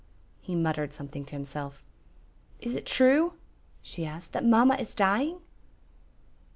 He 0.41 0.55
muttered 0.55 0.93
something 0.93 1.25
to 1.25 1.35
himself. 1.35 1.83
"Is 2.59 2.75
it 2.75 2.87
true?" 2.87 3.33
she 3.83 4.03
asked, 4.03 4.31
"that 4.31 4.43
mamma 4.43 4.73
is 4.77 4.95
dying?" 4.95 5.41